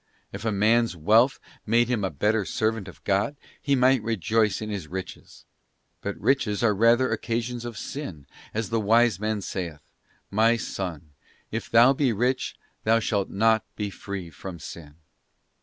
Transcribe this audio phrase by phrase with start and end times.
[0.33, 4.71] If a man's wealth made him a better servant of God, he might rejoice in
[4.71, 5.45] his riches;
[6.01, 9.81] but riches are rather occasions of sin, as the Wise Man saith:
[10.31, 11.11] 'Myson...
[11.51, 14.95] if thou be rich, thou shalt not be free from sin.